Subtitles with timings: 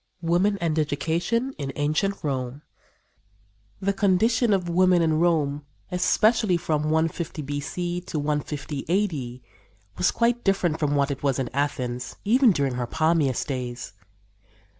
[0.23, 2.63] WOMAN AND EDUCATION IN ANCIENT ROME
[3.79, 8.01] The condition of women in Rome, especially from 150 B.C.
[8.07, 9.43] to 150 A.D.,
[9.99, 13.93] was quite different from what it was in Athens, even during her palmiest days.